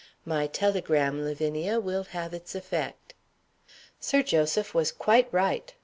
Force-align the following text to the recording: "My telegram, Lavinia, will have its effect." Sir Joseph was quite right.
"My 0.25 0.47
telegram, 0.47 1.23
Lavinia, 1.23 1.79
will 1.79 2.05
have 2.05 2.33
its 2.33 2.55
effect." 2.55 3.13
Sir 3.99 4.23
Joseph 4.23 4.73
was 4.73 4.91
quite 4.91 5.31
right. 5.31 5.71